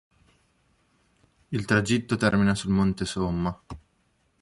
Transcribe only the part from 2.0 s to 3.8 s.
termina sul Monte Somma.